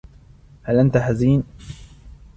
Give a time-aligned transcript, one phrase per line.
[0.63, 1.43] هل أنتَ حزين؟